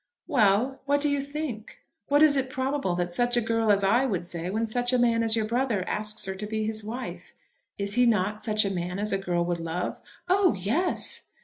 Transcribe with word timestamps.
"Well; 0.25 0.81
what 0.87 0.99
do 0.99 1.09
you 1.09 1.21
think? 1.21 1.77
What 2.07 2.23
is 2.23 2.35
it 2.35 2.49
probable 2.49 2.95
that 2.95 3.11
such 3.11 3.37
a 3.37 3.39
girl 3.39 3.71
as 3.71 3.83
I 3.83 4.03
would 4.07 4.25
say 4.25 4.49
when 4.49 4.65
such 4.65 4.91
a 4.91 4.97
man 4.97 5.21
as 5.21 5.35
your 5.35 5.45
brother 5.45 5.87
asks 5.87 6.25
her 6.25 6.33
to 6.33 6.47
be 6.47 6.65
his 6.65 6.83
wife? 6.83 7.35
Is 7.77 7.93
he 7.93 8.07
not 8.07 8.43
such 8.43 8.65
a 8.65 8.71
man 8.73 8.97
as 8.97 9.13
a 9.13 9.19
girl 9.19 9.45
would 9.45 9.59
love?" 9.59 10.01
"Oh 10.27 10.55
yes." 10.55 11.27